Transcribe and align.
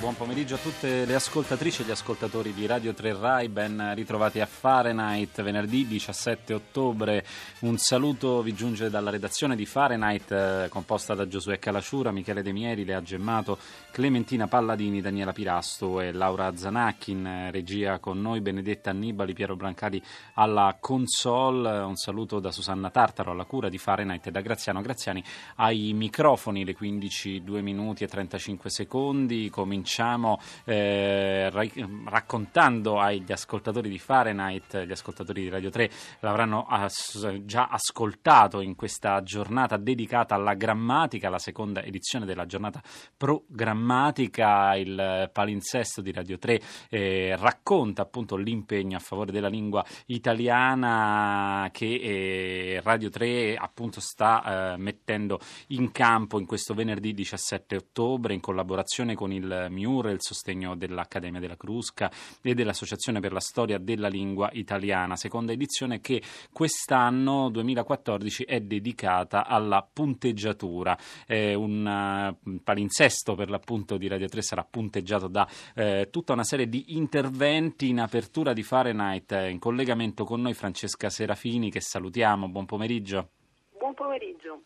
Buon 0.00 0.14
pomeriggio 0.14 0.54
a 0.54 0.58
tutte 0.58 1.04
le 1.04 1.14
ascoltatrici 1.16 1.82
e 1.82 1.84
gli 1.84 1.90
ascoltatori 1.90 2.54
di 2.54 2.66
Radio 2.66 2.94
3 2.94 3.18
Rai, 3.18 3.48
ben 3.48 3.94
ritrovati 3.96 4.38
a 4.38 4.46
Fahrenheit, 4.46 5.42
venerdì 5.42 5.88
17 5.88 6.54
ottobre. 6.54 7.26
Un 7.62 7.78
saluto 7.78 8.40
vi 8.40 8.54
giunge 8.54 8.90
dalla 8.90 9.10
redazione 9.10 9.56
di 9.56 9.66
Fahrenheit, 9.66 10.30
eh, 10.30 10.68
composta 10.70 11.14
da 11.14 11.26
Giosuè 11.26 11.58
Calasciura, 11.58 12.12
Michele 12.12 12.42
De 12.42 12.52
Mieri, 12.52 12.84
Lea 12.84 13.02
Gemmato, 13.02 13.58
Clementina 13.90 14.46
Palladini, 14.46 15.00
Daniela 15.00 15.32
Pirasto 15.32 16.00
e 16.00 16.12
Laura 16.12 16.56
Zanacchi 16.56 17.10
in 17.10 17.26
eh, 17.26 17.50
regia 17.50 17.98
con 17.98 18.20
noi, 18.20 18.40
Benedetta 18.40 18.90
Annibali, 18.90 19.32
Piero 19.32 19.56
Brancali 19.56 20.00
alla 20.34 20.76
console. 20.78 21.76
Un 21.80 21.96
saluto 21.96 22.38
da 22.38 22.52
Susanna 22.52 22.90
Tartaro 22.90 23.32
alla 23.32 23.46
cura 23.46 23.68
di 23.68 23.78
Fahrenheit 23.78 24.28
e 24.28 24.30
da 24.30 24.42
Graziano 24.42 24.80
Graziani 24.80 25.24
ai 25.56 25.92
microfoni, 25.92 26.64
le 26.64 26.74
15, 26.74 27.42
2 27.42 27.62
minuti 27.62 28.04
e 28.04 28.06
35 28.06 28.70
secondi. 28.70 29.50
Cominciamo 29.50 29.86
cominciamo 29.88 30.38
eh, 30.64 31.50
raccontando 32.04 33.00
agli 33.00 33.32
ascoltatori 33.32 33.88
di 33.88 33.98
Fahrenheit, 33.98 34.84
gli 34.84 34.92
ascoltatori 34.92 35.42
di 35.42 35.48
Radio 35.48 35.70
3 35.70 35.90
l'avranno 36.20 36.66
as- 36.68 37.40
già 37.44 37.68
ascoltato 37.70 38.60
in 38.60 38.74
questa 38.74 39.22
giornata 39.22 39.78
dedicata 39.78 40.34
alla 40.34 40.52
grammatica, 40.52 41.30
la 41.30 41.38
seconda 41.38 41.82
edizione 41.82 42.26
della 42.26 42.44
giornata 42.44 42.82
programmatica. 43.16 44.76
Il 44.76 45.30
palinsesto 45.32 46.02
di 46.02 46.12
Radio 46.12 46.36
3 46.36 46.60
eh, 46.90 47.34
racconta 47.38 48.02
appunto 48.02 48.36
l'impegno 48.36 48.98
a 48.98 49.00
favore 49.00 49.32
della 49.32 49.48
lingua 49.48 49.82
italiana 50.06 51.70
che 51.72 51.86
eh, 51.94 52.80
Radio 52.84 53.08
3 53.08 53.56
appunto 53.56 54.00
sta 54.00 54.74
eh, 54.74 54.76
mettendo 54.76 55.40
in 55.68 55.90
campo 55.92 56.38
in 56.38 56.44
questo 56.44 56.74
venerdì 56.74 57.14
17 57.14 57.76
ottobre 57.76 58.34
in 58.34 58.40
collaborazione 58.40 59.14
con 59.14 59.32
il 59.32 59.68
MIUR, 59.78 60.10
il 60.10 60.20
sostegno 60.20 60.74
dell'Accademia 60.74 61.38
della 61.38 61.56
Crusca 61.56 62.10
e 62.42 62.54
dell'Associazione 62.54 63.20
per 63.20 63.32
la 63.32 63.40
Storia 63.40 63.78
della 63.78 64.08
Lingua 64.08 64.50
Italiana, 64.52 65.14
seconda 65.14 65.52
edizione 65.52 66.00
che 66.00 66.20
quest'anno 66.52 67.48
2014 67.50 68.42
è 68.44 68.60
dedicata 68.60 69.46
alla 69.46 69.86
punteggiatura. 69.90 70.98
Eh, 71.26 71.54
un 71.54 72.34
palinsesto 72.62 73.34
per 73.34 73.50
l'appunto 73.50 73.96
di 73.96 74.08
Radio 74.08 74.28
3 74.28 74.42
sarà 74.42 74.66
punteggiato 74.68 75.28
da 75.28 75.48
eh, 75.74 76.08
tutta 76.10 76.32
una 76.32 76.44
serie 76.44 76.68
di 76.68 76.96
interventi 76.96 77.88
in 77.88 78.00
apertura 78.00 78.52
di 78.52 78.62
Fahrenheit. 78.62 79.46
In 79.48 79.58
collegamento 79.58 80.24
con 80.24 80.40
noi 80.40 80.54
Francesca 80.54 81.08
Serafini 81.08 81.70
che 81.70 81.80
salutiamo, 81.80 82.48
buon 82.48 82.66
pomeriggio. 82.66 83.30
Buon 83.78 83.94
pomeriggio. 83.94 84.62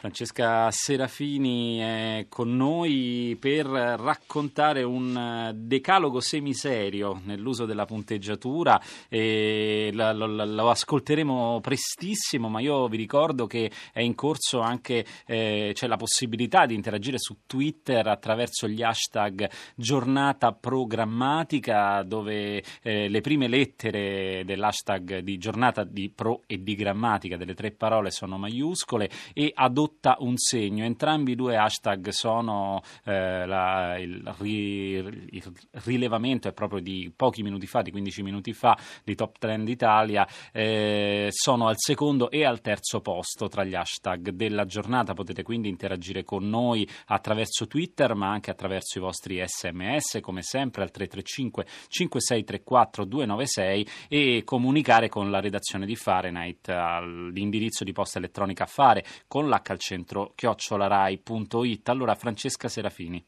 Francesca 0.00 0.70
Serafini 0.70 1.76
è 1.76 2.26
con 2.30 2.56
noi 2.56 3.36
per 3.38 3.66
raccontare 3.66 4.82
un 4.82 5.14
eh, 5.14 5.52
decalogo 5.54 6.20
semiserio 6.20 7.20
nell'uso 7.24 7.66
della 7.66 7.84
punteggiatura 7.84 8.80
lo, 9.10 10.12
lo, 10.12 10.44
lo, 10.46 10.70
ascolteremo 10.70 11.60
prestissimo, 11.60 12.48
ma 12.48 12.60
io 12.60 12.88
vi 12.88 12.96
ricordo 12.96 13.46
che 13.46 13.70
è 13.92 14.00
in 14.00 14.14
corso 14.14 14.60
anche 14.60 15.04
eh, 15.26 15.72
c'è 15.74 15.86
la 15.86 15.96
possibilità 15.96 16.64
di 16.64 16.74
interagire 16.74 17.18
su 17.18 17.40
Twitter 17.44 18.06
attraverso 18.06 18.66
gli 18.68 18.82
hashtag 18.82 19.50
giornata 19.74 20.52
programmatica 20.52 22.02
dove 22.04 22.62
eh, 22.80 23.10
le 23.10 23.20
prime 23.20 23.48
lettere 23.48 24.44
dell'hashtag 24.46 25.18
di 25.18 25.36
giornata 25.36 25.84
di 25.84 26.08
pro 26.08 26.44
e 26.46 26.62
di 26.62 26.74
grammatica 26.74 27.36
delle 27.36 27.52
tre 27.52 27.70
parole 27.70 28.10
sono 28.10 28.38
maiuscole 28.38 29.10
e 29.34 29.52
adotta 29.54 29.88
adotta 29.90 30.16
un 30.20 30.36
segno. 30.36 30.84
Entrambi 30.84 31.32
i 31.32 31.34
due 31.34 31.56
hashtag 31.56 32.08
sono 32.08 32.80
eh, 33.04 33.44
la, 33.46 33.98
il, 33.98 34.34
il, 34.40 35.52
rilevamento 35.84 36.48
è 36.48 36.52
proprio 36.52 36.80
di 36.80 37.12
pochi 37.14 37.42
minuti 37.42 37.66
fa, 37.66 37.82
di 37.82 37.90
15 37.90 38.22
minuti 38.22 38.52
fa, 38.52 38.78
di 39.04 39.14
Top 39.14 39.38
Trend 39.38 39.68
Italia. 39.68 40.26
Eh, 40.52 41.28
sono 41.30 41.66
al 41.68 41.76
secondo 41.76 42.30
e 42.30 42.44
al 42.44 42.60
terzo 42.60 43.00
posto 43.00 43.48
tra 43.48 43.64
gli 43.64 43.74
hashtag 43.74 44.30
della 44.30 44.64
giornata. 44.64 45.12
Potete 45.12 45.42
quindi 45.42 45.68
interagire 45.68 46.24
con 46.24 46.48
noi 46.48 46.88
attraverso 47.06 47.66
Twitter, 47.66 48.14
ma 48.14 48.30
anche 48.30 48.50
attraverso 48.50 48.98
i 48.98 49.00
vostri 49.00 49.42
sms, 49.44 50.18
come 50.20 50.42
sempre 50.42 50.82
al 50.82 50.90
335 50.90 51.66
5634 51.88 53.04
296 53.04 53.88
e 54.08 54.42
comunicare 54.44 55.08
con 55.08 55.30
la 55.30 55.40
redazione 55.40 55.86
di 55.86 55.96
Fahrenheit 55.96 56.68
all'indirizzo 56.68 57.84
di 57.84 57.92
posta 57.92 58.18
elettronica 58.18 58.66
fare 58.66 59.04
con 59.26 59.48
l'H 59.48 59.69
al 59.72 59.78
centro 59.78 60.32
chiocciolarai.it. 60.34 61.88
Allora 61.88 62.14
Francesca 62.14 62.68
Serafini. 62.68 63.24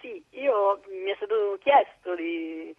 Sì, 0.00 0.22
io 0.30 0.80
mi 0.88 1.10
è 1.10 1.14
stato 1.16 1.58
chiesto 1.60 2.14
di 2.14 2.74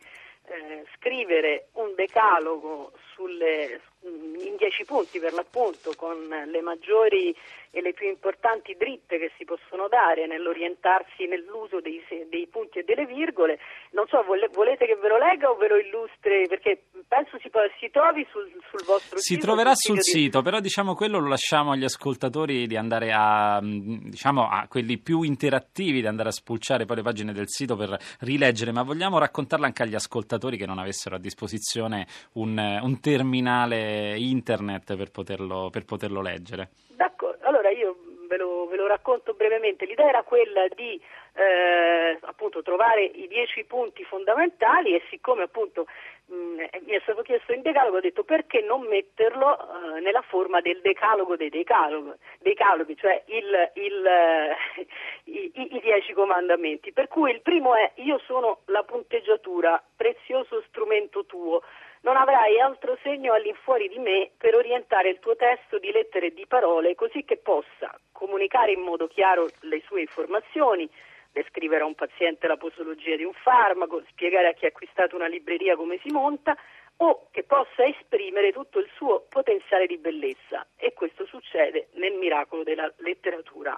eh, 0.46 0.86
scrivere 0.96 1.68
un 1.74 1.94
decalogo 1.96 2.92
sulle, 3.14 3.82
in 4.02 4.56
dieci 4.58 4.84
punti 4.86 5.20
per 5.20 5.34
l'appunto 5.34 5.94
con 5.96 6.28
le 6.28 6.62
maggiori 6.62 7.36
e 7.72 7.82
le 7.82 7.94
più 7.94 8.08
importanti 8.08 8.76
dritte 8.76 9.18
che 9.18 9.32
si 9.38 9.46
possono 9.46 9.88
dare 9.88 10.28
nell'orientarsi 10.28 11.26
nell'uso 11.26 11.80
dei, 11.80 12.04
dei 12.30 12.48
punti 12.48 12.80
e 12.80 12.84
delle 12.84 13.06
virgole. 13.06 13.60
Non 13.92 14.06
so, 14.08 14.24
volete 14.24 14.86
che 14.86 14.96
ve 14.96 15.08
lo 15.08 15.18
legga 15.18 15.50
o 15.50 15.56
ve 15.56 15.68
lo 15.68 15.78
illustri? 15.78 16.48
Perché 16.48 16.84
penso 17.14 17.38
si, 17.38 17.52
si 17.80 17.92
trovi 17.92 18.26
sul, 18.32 18.50
sul, 18.70 18.84
vostro 18.86 19.20
si 19.20 19.34
sito. 19.34 19.40
Si 19.42 19.46
troverà 19.46 19.76
sul 19.76 19.96
di... 19.98 20.02
sito, 20.02 20.42
però 20.42 20.60
diciamo 20.60 20.96
quello 20.96 21.20
lo 21.20 21.28
lasciamo 21.28 21.72
agli 21.72 21.84
ascoltatori 21.84 22.66
di 22.66 22.76
andare 22.76 23.12
a, 23.14 23.60
diciamo, 23.62 24.50
a 24.50 24.66
quelli 24.68 24.98
più 24.98 25.22
interattivi, 25.22 26.02
di 26.02 26.08
andare 26.08 26.30
a 26.30 26.32
spulciare 26.32 26.86
poi 26.86 26.98
le 26.98 27.02
pagine 27.04 27.32
del 27.32 27.50
sito 27.50 27.76
per 27.76 27.96
rileggere, 28.22 28.72
ma 28.72 28.82
vogliamo 28.82 29.20
raccontarla 29.20 29.68
anche 29.68 29.84
agli 29.84 29.94
ascoltatori 29.94 30.58
che 30.58 30.66
non 30.66 30.80
avessero 30.80 31.16
a 31.16 31.20
disposizione 31.20 32.08
un, 32.34 32.58
un 32.58 33.00
terminale 33.00 34.18
internet 34.18 34.96
per 34.96 35.12
poterlo, 35.12 35.70
per 35.72 35.86
poterlo 35.86 36.22
leggere. 36.22 36.72
D'accordo, 36.88 37.46
allora 37.46 37.70
io 37.70 37.96
ve 38.28 38.38
lo, 38.38 38.63
lo 38.84 38.88
racconto 38.88 39.34
brevemente. 39.34 39.86
L'idea 39.86 40.10
era 40.10 40.24
quella 40.24 40.68
di 40.68 41.02
eh, 41.36 42.18
appunto 42.22 42.62
trovare 42.62 43.04
i 43.04 43.28
dieci 43.28 43.64
punti 43.64 44.04
fondamentali 44.04 44.94
e 44.94 45.02
siccome 45.10 45.44
appunto 45.44 45.88
mh, 46.26 46.36
mm, 46.36 46.58
mi 46.86 46.94
è 46.94 47.00
stato 47.02 47.24
chiesto 47.24 47.54
in 47.54 47.64
decalogo 47.64 47.98
ho 47.98 48.02
detto 48.02 48.24
perché 48.24 48.62
non 48.62 48.82
metterlo 48.82 49.58
eh, 49.58 50.00
nella 50.02 50.22
forma 50.22 50.62
del 50.62 50.80
decalogo 50.82 51.36
dei 51.36 51.50
decaloghi 51.50 52.96
cioè 52.98 53.24
il, 53.28 53.72
il, 53.74 54.06
eh, 54.06 54.56
i, 55.32 55.52
i, 55.56 55.76
i 55.76 55.80
dieci 55.80 56.14
comandamenti. 56.14 56.92
Per 56.92 57.08
cui 57.08 57.32
il 57.32 57.42
primo 57.42 57.74
è 57.74 57.94
io 57.96 58.20
sono 58.26 58.60
la 58.66 58.84
punteggiatura, 58.84 59.82
prezioso 59.96 60.64
strumento 60.68 61.26
tuo 61.26 61.64
non 62.04 62.18
avrai 62.18 62.60
altro 62.60 62.98
segno 63.02 63.34
all'infuori 63.34 63.88
di 63.88 63.98
me 63.98 64.32
per 64.38 64.56
orientare 64.56 65.10
il 65.10 65.20
tuo 65.20 65.36
testo 65.36 65.80
di 65.80 65.92
lettere 65.92 66.28
e 66.28 66.34
di 66.34 66.46
parole 66.46 66.96
così 66.96 67.24
che 67.24 67.38
possa 67.38 67.98
comunicare 68.12 68.72
in 68.72 68.82
modo 68.82 69.08
chiaro 69.08 69.50
le 69.62 69.82
sue 69.86 70.02
informazioni, 70.02 70.90
descrivere 71.32 71.84
a 71.84 71.88
un 71.88 71.96
paziente 71.96 72.48
la 72.48 72.58
posologia 72.58 73.16
di 73.16 73.24
un 73.24 73.34
farmaco, 73.34 74.04
spiegare 74.10 74.48
a 74.48 74.54
chi 74.54 74.66
ha 74.66 74.70
acquistato 74.70 75.16
una 75.16 75.28
libreria 75.28 75.76
come 75.76 75.98
si 76.04 76.12
monta 76.12 76.56
o 76.98 77.28
che 77.32 77.44
possa 77.44 77.86
esprimere 77.86 78.52
tutto 78.52 78.80
il 78.80 78.90
suo 78.96 79.26
potenziale 79.30 79.88
di 79.88 79.98
bellezza 79.98 80.66
e 80.76 80.94
questo 80.94 81.26
succede 81.26 81.88
nel 81.94 82.14
miracolo 82.14 82.64
della 82.64 82.92
letteratura. 82.98 83.78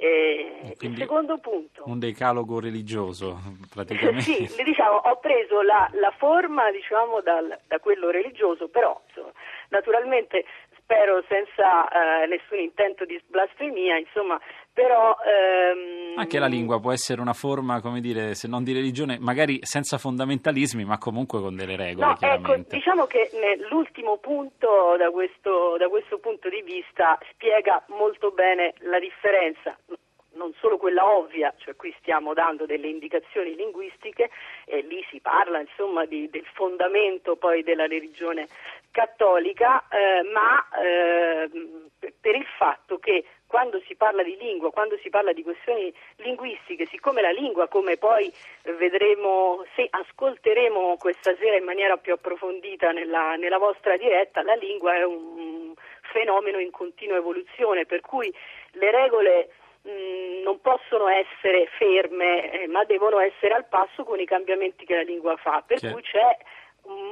Eh, 0.00 0.76
il 0.78 0.96
secondo 0.96 1.38
punto. 1.38 1.82
Un 1.86 1.98
decalogo 1.98 2.60
religioso, 2.60 3.40
praticamente. 3.74 4.46
sì, 4.46 4.62
diciamo, 4.62 4.96
ho 4.96 5.16
preso 5.18 5.60
la, 5.62 5.90
la 5.94 6.12
forma 6.16 6.70
diciamo, 6.70 7.20
dal, 7.20 7.58
da 7.66 7.80
quello 7.80 8.08
religioso, 8.10 8.68
però 8.68 9.00
insomma, 9.08 9.32
naturalmente 9.70 10.44
spero 10.78 11.22
senza 11.28 11.88
eh, 12.22 12.26
nessun 12.28 12.58
intento 12.58 13.04
di 13.04 13.20
blasfemia, 13.26 13.98
insomma, 13.98 14.40
però... 14.78 15.16
Ehm... 15.26 16.16
Anche 16.18 16.38
la 16.38 16.46
lingua 16.46 16.80
può 16.80 16.92
essere 16.92 17.20
una 17.20 17.32
forma, 17.32 17.80
come 17.80 18.00
dire, 18.00 18.34
se 18.34 18.46
non 18.46 18.62
di 18.62 18.72
religione, 18.72 19.18
magari 19.18 19.58
senza 19.62 19.98
fondamentalismi, 19.98 20.84
ma 20.84 20.98
comunque 20.98 21.40
con 21.40 21.56
delle 21.56 21.76
regole, 21.76 22.06
no, 22.06 22.16
ecco, 22.20 22.56
diciamo 22.68 23.06
che 23.06 23.30
l'ultimo 23.70 24.18
punto, 24.18 24.96
da 24.96 25.10
questo, 25.10 25.76
da 25.78 25.88
questo 25.88 26.18
punto 26.18 26.48
di 26.48 26.62
vista, 26.62 27.18
spiega 27.32 27.84
molto 27.88 28.30
bene 28.30 28.74
la 28.80 28.98
differenza 28.98 29.76
non 30.38 30.52
solo 30.60 30.76
quella 30.78 31.04
ovvia, 31.04 31.52
cioè 31.58 31.74
qui 31.74 31.92
stiamo 31.98 32.32
dando 32.32 32.64
delle 32.64 32.86
indicazioni 32.86 33.56
linguistiche 33.56 34.30
e 34.66 34.82
lì 34.82 35.04
si 35.10 35.18
parla 35.18 35.58
insomma 35.58 36.04
di, 36.04 36.30
del 36.30 36.46
fondamento 36.54 37.34
poi 37.34 37.64
della 37.64 37.88
religione 37.88 38.46
cattolica, 38.92 39.88
eh, 39.88 40.22
ma 40.32 40.64
eh, 40.80 41.50
per 42.20 42.36
il 42.36 42.46
fatto 42.56 42.98
che 42.98 43.24
quando 43.48 43.80
si 43.86 43.96
parla 43.96 44.22
di 44.22 44.36
lingua, 44.36 44.70
quando 44.70 44.96
si 44.98 45.08
parla 45.08 45.32
di 45.32 45.42
questioni 45.42 45.92
linguistiche, 46.16 46.86
siccome 46.86 47.22
la 47.22 47.30
lingua, 47.30 47.66
come 47.66 47.96
poi 47.96 48.30
vedremo, 48.76 49.64
se 49.74 49.88
ascolteremo 49.90 50.96
questa 50.98 51.34
sera 51.36 51.56
in 51.56 51.64
maniera 51.64 51.96
più 51.96 52.12
approfondita 52.12 52.92
nella, 52.92 53.36
nella 53.36 53.58
vostra 53.58 53.96
diretta, 53.96 54.42
la 54.42 54.54
lingua 54.54 54.94
è 54.94 55.02
un 55.02 55.72
fenomeno 56.12 56.58
in 56.58 56.70
continua 56.70 57.16
evoluzione, 57.16 57.86
per 57.86 58.02
cui 58.02 58.32
le 58.72 58.90
regole 58.90 59.48
mh, 59.82 60.42
non 60.42 60.60
possono 60.60 61.08
essere 61.08 61.68
ferme, 61.78 62.50
eh, 62.50 62.66
ma 62.66 62.84
devono 62.84 63.18
essere 63.18 63.54
al 63.54 63.66
passo 63.66 64.04
con 64.04 64.20
i 64.20 64.26
cambiamenti 64.26 64.84
che 64.84 64.94
la 64.94 65.02
lingua 65.02 65.36
fa, 65.36 65.64
per 65.66 65.80
cui 65.80 66.02
c'è 66.02 66.36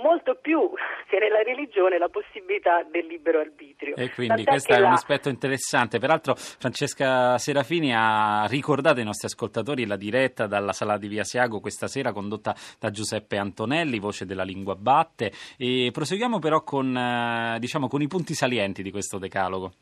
molto 0.03 0.37
più 0.41 0.71
che 1.09 1.19
nella 1.19 1.43
religione 1.43 1.99
la 1.99 2.09
possibilità 2.09 2.83
del 2.83 3.07
libero 3.07 3.41
arbitrio. 3.41 3.95
E 3.97 4.11
quindi 4.11 4.45
Tant'è 4.45 4.51
questo 4.51 4.73
è 4.73 4.79
la... 4.79 4.87
un 4.89 4.93
aspetto 4.93 5.29
interessante. 5.29 5.99
Peraltro 5.99 6.35
Francesca 6.37 7.39
Serafini 7.39 7.95
ha 7.95 8.47
ricordato 8.47 8.99
ai 8.99 9.05
nostri 9.05 9.27
ascoltatori 9.27 9.87
la 9.87 9.97
diretta 9.97 10.47
dalla 10.47 10.73
sala 10.73 10.99
di 10.99 11.09
Via 11.09 11.25
Siago 11.25 11.61
questa 11.61 11.87
sera 11.87 12.13
condotta 12.13 12.55
da 12.79 12.91
Giuseppe 12.91 13.37
Antonelli, 13.37 13.99
voce 13.99 14.27
della 14.27 14.45
lingua 14.45 14.75
batte. 14.75 15.33
E 15.57 15.91
proseguiamo 15.93 16.39
però 16.39 16.63
con, 16.63 16.97
eh, 16.97 17.59
diciamo, 17.59 17.89
con 17.89 18.03
i 18.03 18.07
punti 18.07 18.35
salienti 18.35 18.83
di 18.83 18.91
questo 18.91 19.19
decalogo. 19.19 19.73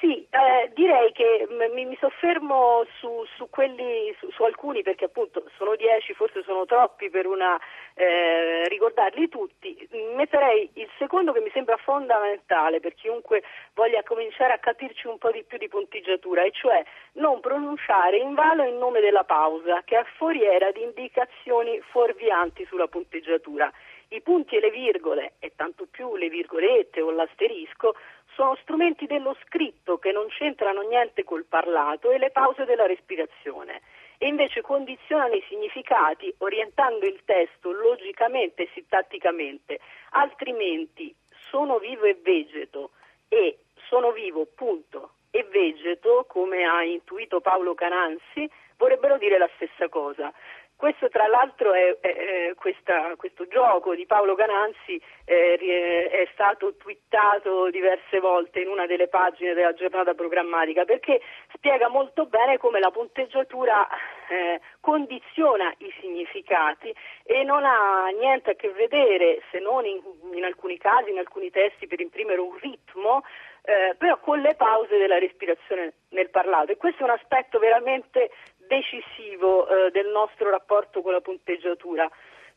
Sì, 0.00 0.24
eh, 0.30 0.70
direi 0.74 1.10
che 1.10 1.48
mi, 1.50 1.84
mi 1.84 1.96
soffermo 1.98 2.86
su, 3.00 3.24
su, 3.36 3.50
quelli, 3.50 4.14
su, 4.20 4.30
su, 4.30 4.44
alcuni 4.44 4.82
perché 4.82 5.06
appunto 5.06 5.42
sono 5.56 5.74
dieci, 5.74 6.14
forse 6.14 6.44
sono 6.44 6.66
troppi 6.66 7.10
per 7.10 7.26
una, 7.26 7.58
eh, 7.94 8.68
ricordarli 8.68 9.28
tutti. 9.28 9.88
Metterei 10.14 10.70
il 10.74 10.88
secondo 10.98 11.32
che 11.32 11.40
mi 11.40 11.50
sembra 11.50 11.76
fondamentale 11.78 12.78
per 12.78 12.94
chiunque 12.94 13.42
voglia 13.74 14.04
cominciare 14.04 14.52
a 14.52 14.58
capirci 14.58 15.08
un 15.08 15.18
po' 15.18 15.32
di 15.32 15.42
più 15.42 15.58
di 15.58 15.66
punteggiatura, 15.66 16.44
e 16.44 16.52
cioè 16.52 16.80
non 17.14 17.40
pronunciare 17.40 18.18
in 18.18 18.34
vano 18.34 18.64
il 18.68 18.74
nome 18.74 19.00
della 19.00 19.24
pausa 19.24 19.82
che 19.84 19.98
è 19.98 20.04
foriera 20.16 20.70
di 20.70 20.82
indicazioni 20.82 21.80
fuorvianti 21.80 22.64
sulla 22.66 22.86
punteggiatura. 22.86 23.68
I 24.10 24.22
punti 24.22 24.56
e 24.56 24.60
le 24.60 24.70
virgole, 24.70 25.34
e 25.38 25.52
tanto 25.54 25.86
più 25.90 26.16
le 26.16 26.30
virgolette 26.30 27.02
o 27.02 27.10
l'asterisco, 27.10 27.94
sono 28.38 28.56
strumenti 28.62 29.06
dello 29.06 29.36
scritto 29.44 29.98
che 29.98 30.12
non 30.12 30.28
c'entrano 30.28 30.82
niente 30.82 31.24
col 31.24 31.44
parlato 31.44 32.12
e 32.12 32.18
le 32.18 32.30
pause 32.30 32.64
della 32.66 32.86
respirazione. 32.86 33.82
E 34.16 34.28
invece 34.28 34.60
condizionano 34.60 35.34
i 35.34 35.44
significati 35.48 36.32
orientando 36.38 37.04
il 37.04 37.20
testo 37.24 37.72
logicamente 37.72 38.62
e 38.62 38.70
sintatticamente, 38.74 39.80
altrimenti 40.10 41.12
sono 41.50 41.78
vivo 41.78 42.04
e 42.04 42.16
vegeto. 42.22 42.90
E 43.28 43.58
sono 43.88 44.12
vivo 44.12 44.46
punto 44.54 45.14
e 45.32 45.42
vegeto, 45.42 46.24
come 46.28 46.64
ha 46.64 46.84
intuito 46.84 47.40
Paolo 47.40 47.74
Cananzi, 47.74 48.48
vorrebbero 48.78 49.18
dire 49.18 49.36
la 49.36 49.50
stessa 49.56 49.88
cosa. 49.88 50.32
Questo 50.78 51.08
tra 51.08 51.26
l'altro 51.26 51.72
è, 51.72 51.98
è, 51.98 52.50
è 52.50 52.54
questa, 52.54 53.16
questo 53.16 53.48
gioco 53.48 53.96
di 53.96 54.06
Paolo 54.06 54.36
Cananzi 54.36 55.02
è, 55.24 55.58
è 55.58 56.28
stato 56.32 56.76
twittato 56.76 57.68
diverse 57.68 58.20
volte 58.20 58.60
in 58.60 58.68
una 58.68 58.86
delle 58.86 59.08
pagine 59.08 59.54
della 59.54 59.74
giornata 59.74 60.14
programmatica 60.14 60.84
perché 60.84 61.20
spiega 61.52 61.88
molto 61.88 62.26
bene 62.26 62.58
come 62.58 62.78
la 62.78 62.92
punteggiatura 62.92 63.88
eh, 64.28 64.60
condiziona 64.78 65.74
i 65.78 65.92
significati 65.98 66.94
e 67.24 67.42
non 67.42 67.64
ha 67.64 68.06
niente 68.16 68.50
a 68.52 68.54
che 68.54 68.70
vedere, 68.70 69.42
se 69.50 69.58
non 69.58 69.84
in, 69.84 70.00
in 70.32 70.44
alcuni 70.44 70.78
casi, 70.78 71.10
in 71.10 71.18
alcuni 71.18 71.50
testi, 71.50 71.88
per 71.88 72.00
imprimere 72.00 72.40
un 72.40 72.56
ritmo, 72.56 73.24
eh, 73.62 73.96
però 73.98 74.18
con 74.20 74.38
le 74.40 74.54
pause 74.54 74.96
della 74.96 75.18
respirazione 75.18 75.94
nel 76.10 76.30
parlato. 76.30 76.70
E 76.70 76.76
questo 76.76 77.00
è 77.00 77.04
un 77.04 77.10
aspetto 77.10 77.58
veramente 77.58 78.30
decisivo 78.68 79.66
eh, 79.66 79.90
del 79.90 80.06
nostro 80.08 80.50
rapporto 80.50 81.02
con 81.02 81.12
la 81.12 81.20
punteggiatura. 81.20 82.08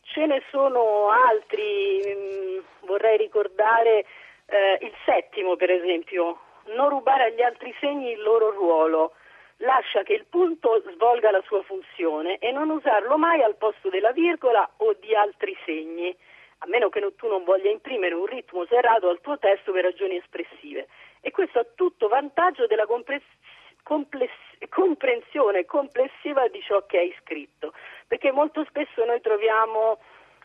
Ce 0.02 0.26
ne 0.26 0.44
sono 0.52 1.10
altri, 1.10 2.02
mh, 2.06 2.56
mm, 2.56 2.60
vorrei 2.82 3.18
ricordare 3.18 4.06
eh, 4.46 4.78
il 4.82 4.94
settimo 5.06 5.56
per 5.56 5.72
esempio, 5.72 6.40
non 6.66 6.90
rubare 6.90 7.26
agli 7.26 7.42
altri 7.42 7.74
segni 7.80 8.12
il 8.12 8.22
loro 8.22 8.52
ruolo, 8.52 9.14
lascia 9.58 10.04
che 10.04 10.14
il 10.14 10.26
punto 10.30 10.84
svolga 10.94 11.32
la 11.32 11.42
sua 11.46 11.62
funzione 11.64 12.38
e 12.38 12.52
non 12.52 12.70
usarlo 12.70 13.18
mai 13.18 13.42
al 13.42 13.56
posto 13.56 13.90
della 13.90 14.12
virgola 14.12 14.70
o 14.78 14.94
di 15.00 15.16
altri 15.16 15.58
segni, 15.66 16.16
a 16.60 16.68
meno 16.68 16.90
che 16.90 17.00
tu 17.16 17.28
non 17.28 17.44
voglia 17.44 17.70
imprimere 17.70 18.14
un 18.14 18.26
ritmo 18.26 18.66
serrato 18.66 19.10
al 19.10 19.22
tuo 19.22 19.38
testo 19.40 19.72
per 19.72 19.84
ragioni 19.84 20.18
espressive. 20.18 20.88
E 21.22 21.32
questo 21.32 21.60
a 21.60 21.66
tutto 21.76 22.08
vantaggio 22.08 22.68
della 22.68 22.86
comprensione 22.86 23.41
compless- 23.84 24.68
comprensione 24.70 25.66
complessiva 25.66 26.48
di 26.48 26.62
ciò 26.62 26.86
che 26.86 26.98
hai 26.98 27.16
scritto, 27.22 27.74
perché 28.08 28.32
molto 28.32 28.64
spesso 28.66 29.04
noi 29.06 29.22
troviamo 29.22 30.00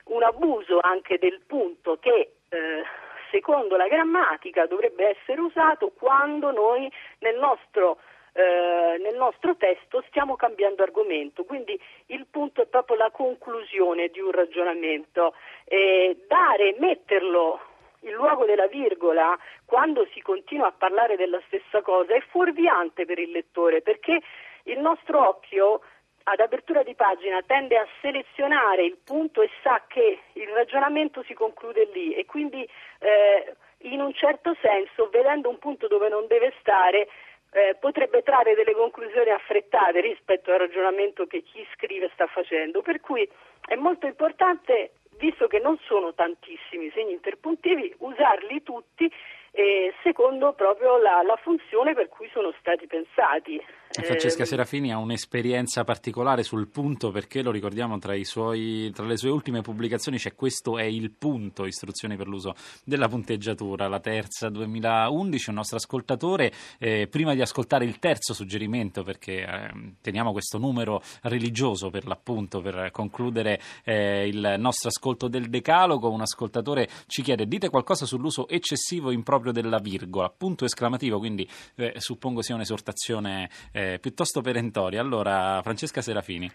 un 0.06 0.22
abuso 0.22 0.78
anche 0.80 1.18
del 1.18 1.40
punto 1.46 1.98
che 1.98 2.32
eh, 2.48 2.82
secondo 3.30 3.76
la 3.76 3.88
grammatica 3.88 4.66
dovrebbe 4.66 5.16
essere 5.16 5.40
usato 5.40 5.92
quando 5.96 6.52
noi 6.52 6.90
nel 7.18 7.38
nostro, 7.38 7.98
eh, 8.32 8.98
nel 9.00 9.16
nostro 9.16 9.56
testo 9.56 10.02
stiamo 10.08 10.36
cambiando 10.36 10.82
argomento, 10.82 11.44
quindi 11.44 11.78
il 12.06 12.26
punto 12.30 12.62
è 12.62 12.66
proprio 12.66 12.96
la 12.96 13.10
conclusione 13.10 14.08
di 14.08 14.20
un 14.20 14.30
ragionamento, 14.30 15.34
eh, 15.64 16.24
dare, 16.28 16.76
metterlo 16.78 17.60
il 18.06 18.12
luogo 18.12 18.44
della 18.44 18.66
virgola, 18.66 19.36
quando 19.64 20.06
si 20.12 20.20
continua 20.20 20.68
a 20.68 20.72
parlare 20.76 21.16
della 21.16 21.40
stessa 21.46 21.82
cosa, 21.82 22.14
è 22.14 22.20
fuorviante 22.30 23.04
per 23.04 23.18
il 23.18 23.30
lettore 23.30 23.82
perché 23.82 24.20
il 24.64 24.78
nostro 24.78 25.28
occhio 25.28 25.80
ad 26.28 26.40
apertura 26.40 26.82
di 26.82 26.94
pagina 26.94 27.40
tende 27.46 27.76
a 27.76 27.86
selezionare 28.00 28.84
il 28.84 28.96
punto 29.04 29.42
e 29.42 29.50
sa 29.62 29.82
che 29.86 30.18
il 30.32 30.48
ragionamento 30.48 31.22
si 31.22 31.34
conclude 31.34 31.88
lì 31.92 32.14
e 32.14 32.24
quindi 32.26 32.68
eh, 32.98 33.54
in 33.90 34.00
un 34.00 34.12
certo 34.12 34.56
senso 34.60 35.08
vedendo 35.10 35.48
un 35.48 35.58
punto 35.58 35.86
dove 35.86 36.08
non 36.08 36.26
deve 36.26 36.52
stare 36.58 37.08
eh, 37.52 37.76
potrebbe 37.78 38.22
trarre 38.22 38.54
delle 38.54 38.74
conclusioni 38.74 39.30
affrettate 39.30 40.00
rispetto 40.00 40.50
al 40.50 40.58
ragionamento 40.58 41.26
che 41.26 41.42
chi 41.42 41.64
scrive 41.74 42.10
sta 42.12 42.26
facendo. 42.26 42.82
Per 42.82 43.00
cui 43.00 43.28
è 43.66 43.76
molto 43.76 44.06
importante 44.06 44.90
visto 45.18 45.46
che 45.46 45.58
non 45.58 45.78
sono 45.86 46.14
tantissimi 46.14 46.90
segni 46.94 47.12
interpuntivi, 47.12 47.94
usarli 47.98 48.62
tutti 48.62 49.10
eh, 49.56 49.94
secondo 50.02 50.52
proprio 50.52 50.98
la, 50.98 51.22
la, 51.22 51.36
funzione 51.36 51.94
per 51.94 52.08
cui 52.08 52.28
sono 52.30 52.52
stati 52.58 52.86
pensati. 52.86 53.60
Francesca 54.02 54.42
eh, 54.42 54.46
Serafini 54.46 54.92
ha 54.92 54.98
un'esperienza 54.98 55.84
particolare 55.84 56.42
sul 56.42 56.68
punto 56.68 57.10
perché 57.10 57.42
lo 57.42 57.50
ricordiamo 57.50 57.98
tra, 57.98 58.14
suoi, 58.24 58.90
tra, 58.92 59.06
le 59.06 59.16
sue 59.16 59.30
ultime 59.30 59.60
pubblicazioni 59.62 60.18
c'è 60.18 60.34
questo 60.34 60.78
è 60.78 60.82
il 60.82 61.12
punto, 61.12 61.64
istruzioni 61.64 62.16
per 62.16 62.26
l'uso 62.26 62.54
della 62.84 63.08
punteggiatura, 63.08 63.88
la 63.88 64.00
terza 64.00 64.48
2011, 64.48 65.48
un 65.50 65.54
nostro 65.54 65.76
ascoltatore, 65.76 66.52
eh, 66.78 67.06
prima 67.08 67.34
di 67.34 67.40
ascoltare 67.40 67.84
il 67.84 67.98
terzo 67.98 68.34
suggerimento 68.34 69.02
perché 69.02 69.44
eh, 69.44 69.92
teniamo 70.00 70.32
questo 70.32 70.58
numero 70.58 71.02
religioso 71.22 71.88
per 71.90 72.06
l'appunto 72.06 72.60
per 72.60 72.90
concludere 72.90 73.60
eh, 73.84 74.26
il 74.26 74.56
nostro 74.58 74.88
ascolto 74.88 75.28
del 75.28 75.48
decalogo, 75.48 76.10
un 76.10 76.20
ascoltatore 76.20 76.88
ci 77.06 77.22
chiede 77.22 77.46
dite 77.46 77.68
qualcosa 77.70 78.06
sull'uso 78.06 78.48
eccessivo 78.48 79.10
improprio 79.10 79.34
proprio 79.36 79.52
della 79.52 79.78
virgola, 79.78 80.30
punto 80.30 80.64
esclamativo, 80.64 81.18
quindi 81.18 81.48
eh, 81.76 81.94
suppongo 81.98 82.42
sia 82.42 82.54
un'esortazione 82.54 83.50
eh, 83.72 83.85
piuttosto 84.00 84.40
perentoria. 84.40 85.00
Allora, 85.00 85.60
Francesca 85.62 86.00
Serafini. 86.00 86.50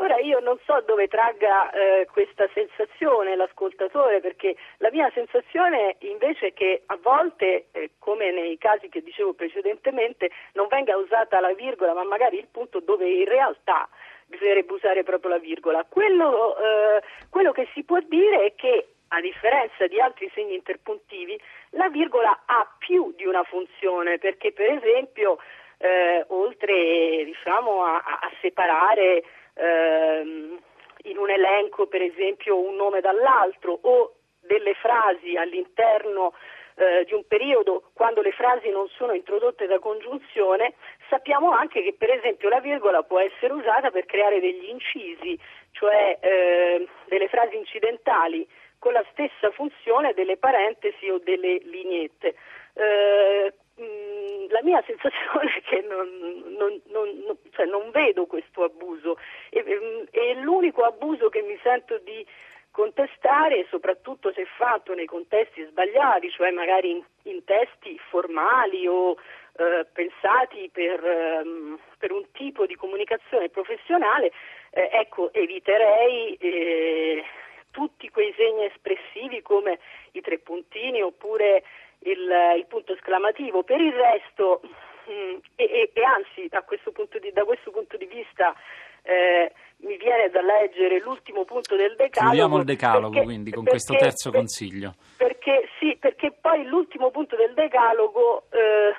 Ora 0.00 0.18
io 0.18 0.40
non 0.40 0.58
so 0.64 0.82
dove 0.86 1.08
tragga 1.08 1.70
eh, 1.70 2.08
questa 2.10 2.48
sensazione 2.54 3.36
l'ascoltatore, 3.36 4.20
perché 4.20 4.56
la 4.78 4.90
mia 4.90 5.10
sensazione 5.12 5.96
invece 5.98 6.48
è 6.48 6.52
che 6.54 6.84
a 6.86 6.98
volte, 7.02 7.66
eh, 7.72 7.90
come 7.98 8.32
nei 8.32 8.56
casi 8.56 8.88
che 8.88 9.02
dicevo 9.02 9.34
precedentemente, 9.34 10.30
non 10.54 10.68
venga 10.70 10.96
usata 10.96 11.38
la 11.40 11.52
virgola, 11.52 11.92
ma 11.92 12.04
magari 12.04 12.38
il 12.38 12.48
punto 12.50 12.80
dove 12.80 13.10
in 13.10 13.26
realtà 13.26 13.86
bisognerebbe 14.24 14.72
usare 14.72 15.02
proprio 15.02 15.32
la 15.32 15.38
virgola. 15.38 15.84
Quello, 15.86 16.56
eh, 16.56 17.02
quello 17.28 17.52
che 17.52 17.68
si 17.74 17.82
può 17.84 17.98
dire 18.00 18.46
è 18.46 18.54
che 18.54 18.94
a 19.08 19.20
differenza 19.20 19.86
di 19.86 20.00
altri 20.00 20.30
segni 20.32 20.54
interpuntivi, 20.54 21.38
la 21.70 21.90
virgola 21.90 22.44
ha 22.46 22.66
più 22.78 23.12
di 23.16 23.26
una 23.26 23.42
funzione 23.42 24.16
perché 24.16 24.52
per 24.52 24.70
esempio 24.70 25.36
eh, 25.80 26.24
oltre 26.28 27.24
diciamo, 27.24 27.84
a, 27.84 27.96
a, 27.96 28.30
separare 28.42 29.22
ehm, 29.54 30.58
in 31.04 31.16
un 31.16 31.30
elenco 31.30 31.86
per 31.86 32.02
esempio 32.02 32.58
un 32.58 32.76
nome 32.76 33.00
dall'altro 33.00 33.78
o 33.82 34.14
delle 34.40 34.74
frasi 34.74 35.36
all'interno 35.36 36.34
eh, 36.74 37.04
di 37.04 37.14
un 37.14 37.24
periodo 37.26 37.90
quando 37.94 38.20
le 38.20 38.32
frasi 38.32 38.68
non 38.68 38.88
sono 38.88 39.14
introdotte 39.14 39.66
da 39.66 39.78
congiunzione, 39.78 40.74
sappiamo 41.08 41.50
anche 41.50 41.82
che 41.82 41.94
per 41.96 42.10
esempio 42.10 42.48
la 42.50 42.60
virgola 42.60 43.02
può 43.02 43.18
essere 43.18 43.52
usata 43.52 43.90
per 43.90 44.04
creare 44.04 44.40
degli 44.40 44.68
incisi, 44.68 45.38
cioè 45.72 46.18
eh, 46.20 46.86
delle 47.06 47.28
frasi 47.28 47.56
incidentali 47.56 48.46
con 48.78 48.92
la 48.92 49.04
stessa 49.12 49.50
funzione 49.50 50.12
delle 50.14 50.36
parentesi 50.36 51.08
o 51.08 51.18
delle 51.18 51.58
lineette. 51.64 52.34
Eh, 52.74 53.52
mm, 53.80 54.19
la 54.48 54.62
mia 54.62 54.82
sensazione 54.86 55.54
è 55.58 55.62
che 55.62 55.80
non, 55.82 56.08
non, 56.56 56.80
non, 56.86 57.36
cioè 57.50 57.66
non 57.66 57.90
vedo 57.90 58.26
questo 58.26 58.64
abuso. 58.64 59.18
E, 59.50 60.08
e, 60.10 60.34
l'unico 60.40 60.82
abuso 60.84 61.28
che 61.28 61.42
mi 61.42 61.58
sento 61.62 61.98
di 61.98 62.24
contestare, 62.70 63.66
soprattutto 63.68 64.32
se 64.32 64.44
fatto 64.56 64.94
nei 64.94 65.06
contesti 65.06 65.64
sbagliati, 65.64 66.30
cioè 66.30 66.50
magari 66.50 66.90
in, 66.90 67.02
in 67.24 67.44
testi 67.44 67.98
formali 68.08 68.86
o 68.86 69.16
eh, 69.56 69.86
pensati 69.92 70.70
per, 70.72 71.04
ehm, 71.04 71.78
per, 71.98 72.12
un 72.12 72.24
tipo 72.32 72.66
di 72.66 72.76
comunicazione 72.76 73.48
professionale, 73.48 74.32
eh, 74.70 74.88
ecco, 74.92 75.32
eviterei 75.32 76.34
eh, 76.34 77.24
tutti 77.70 78.08
quei 78.10 78.32
segni 78.36 78.64
espressivi 78.64 79.42
come 79.42 79.78
i 80.12 80.20
tre 80.20 80.38
puntini 80.38 81.02
oppure 81.02 81.62
il, 82.00 82.56
il 82.56 82.66
punto 82.66 82.92
esclamativo. 82.92 83.62
Per 83.62 83.80
il 83.80 83.92
resto, 83.92 84.60
mh, 84.62 85.12
mm, 85.12 85.36
e, 85.56 85.90
e, 85.92 86.02
anzi, 86.02 86.48
questo 86.64 86.92
di, 87.20 87.32
da 87.32 87.44
questo 87.44 87.70
punto 87.70 87.96
di 87.96 88.06
vista, 88.06 88.54
eh, 89.02 89.52
mi 89.78 89.96
viene 89.96 90.28
da 90.30 90.42
leggere 90.42 91.00
l'ultimo 91.00 91.44
punto 91.44 91.76
del 91.76 91.96
decalogo. 91.96 92.30
Chiudiamo 92.30 92.58
il 92.58 92.64
decalogo 92.64 93.10
perché, 93.10 93.24
quindi 93.24 93.50
con 93.50 93.64
perché, 93.64 93.78
questo 93.78 93.96
terzo 93.96 94.30
consiglio. 94.30 94.94
Perché 95.16 95.68
sì, 95.78 95.96
perché 95.98 96.32
poi 96.32 96.64
l'ultimo 96.64 97.10
punto 97.10 97.36
del 97.36 97.54
decalogo 97.54 98.44
eh, 98.50 98.94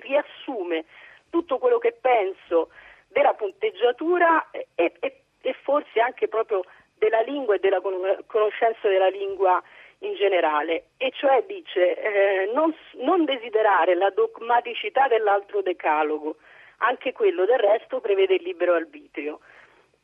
riassume 0.00 0.84
tutto 1.30 1.58
quello 1.58 1.78
che 1.78 1.92
penso 1.92 2.70
della 3.08 3.32
punteggiatura 3.34 4.50
e, 4.50 4.66
e, 4.74 5.22
e 5.40 5.56
forse 5.62 6.00
anche 6.00 6.28
proprio 6.28 6.62
della 6.98 7.20
lingua 7.20 7.54
e 7.54 7.58
della 7.58 7.80
conoscenza 7.80 8.88
della 8.88 9.08
lingua 9.08 9.62
in 10.00 10.14
generale, 10.14 10.90
e 10.96 11.10
cioè 11.12 11.44
dice 11.46 11.96
eh, 11.96 12.50
non, 12.52 12.74
non 13.02 13.24
desiderare 13.24 13.94
la 13.94 14.10
dogmaticità 14.10 15.08
dell'altro 15.08 15.60
decalogo, 15.62 16.36
anche 16.78 17.12
quello 17.12 17.44
del 17.44 17.58
resto 17.58 18.00
prevede 18.00 18.34
il 18.34 18.42
libero 18.42 18.74
arbitrio. 18.74 19.40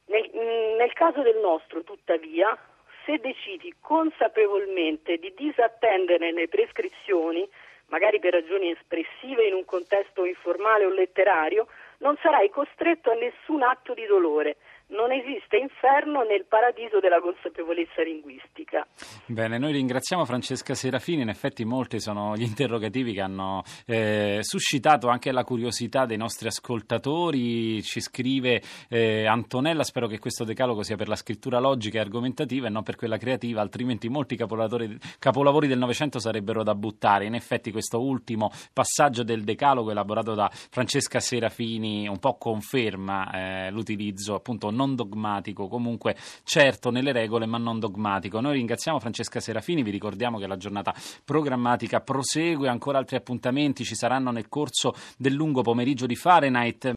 Nel, 0.07 0.29
mm, 0.35 0.77
nel 0.77 0.93
caso 0.93 1.23
del 1.23 1.39
nostro, 1.39 1.83
tuttavia, 1.85 2.57
se 3.05 3.19
decidi 3.19 3.75
consapevolmente 3.81 5.19
di 5.19 5.33
disattendere 5.37 6.33
le 6.33 6.49
prescrizioni, 6.49 7.49
magari 7.89 8.19
per 8.19 8.33
ragioni 8.33 8.71
espressive 8.71 9.47
in 9.47 9.55
un 9.55 9.65
contesto 9.65 10.25
informale 10.25 10.85
o 10.85 10.91
letterario, 10.91 11.69
non 11.99 12.17
sarai 12.21 12.51
costretto 12.51 13.11
a 13.11 13.15
nessun 13.15 13.63
atto 13.63 13.95
di 13.95 14.05
dolore, 14.07 14.57
non 14.95 15.13
esiste 15.13 15.57
inferno 15.57 16.23
nel 16.23 16.47
paradiso 16.49 17.01
della 17.01 17.21
consapevolezza 17.21 18.03
linguistica. 18.03 18.87
Bene, 19.27 19.59
noi 19.59 19.73
ringraziamo 19.73 20.25
Francesca 20.25 20.75
Serafini, 20.75 21.23
in 21.23 21.29
effetti 21.29 21.65
molti 21.65 22.01
sono 22.01 22.37
gli 22.37 22.43
interrogativi 22.43 23.13
che 23.13 23.21
hanno 23.21 23.63
eh, 23.87 24.39
suscitato 24.41 25.09
anche 25.09 25.33
la 25.33 25.45
curiosità 25.45 26.07
dei 26.07 26.17
nostri 26.17 26.49
ascoltatori, 26.49 27.83
ci 27.83 28.01
scrive 28.01 28.63
eh, 28.89 29.27
Antonella, 29.27 29.83
spero 29.83 30.07
che 30.07 30.19
questo 30.19 30.45
decalogo 30.45 30.83
sia 30.83 30.97
per 30.97 31.09
la 31.09 31.17
scrittura 31.17 31.59
logica 31.59 31.99
e 31.99 32.01
argomentativa 32.01 32.69
e 32.69 32.71
non 32.71 32.83
per 32.83 32.97
quella 32.97 33.19
creativa, 33.19 33.61
altrimenti 33.61 34.09
molti 34.09 34.37
capolavori 34.37 35.67
del 35.67 35.79
Novecento 35.79 36.19
sarebbero 36.19 36.63
da 36.63 36.75
buttare. 36.75 37.27
In 37.27 37.35
effetti 37.35 37.73
questo 37.73 38.01
ultimo 38.01 38.51
passaggio 38.73 39.25
del 39.25 39.43
decalogo 39.43 39.91
elaborato 39.91 40.35
da 40.35 40.49
Francesca 40.53 41.19
Serafini 41.19 42.07
un 42.07 42.19
po' 42.19 42.37
conferma 42.37 43.31
eh, 43.67 43.71
l'utilizzo 43.71 44.35
appunto 44.35 44.71
non 44.85 44.95
dogmatico, 44.95 45.67
comunque 45.67 46.15
certo 46.45 46.91
nelle 46.91 47.13
regole 47.13 47.47
ma 47.47 47.57
non 47.57 47.79
dogmatico. 47.79 48.41
Noi 48.41 48.55
ringraziamo 48.55 49.01
Francesca 49.01 49.41
Serafini, 49.41 49.83
vi 49.83 49.91
ricordiamo 49.91 50.39
che 50.39 50.47
la 50.47 50.59
giornata 50.59 50.95
programmatica 51.25 52.01
prosegue, 52.01 52.69
ancora 52.69 52.99
altri 52.99 53.17
appuntamenti 53.17 53.85
ci 53.85 53.95
saranno 53.95 54.31
nel 54.31 54.49
corso 54.49 54.95
del 55.17 55.33
lungo 55.33 55.63
pomeriggio 55.63 56.07
di 56.07 56.15
Fahrenheit. 56.15 56.93